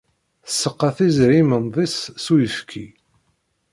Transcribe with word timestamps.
Tseqqa 0.47 0.89
Tiziri 0.95 1.37
imendi-is 1.41 1.97
s 2.23 2.25
uyefki. 2.33 2.85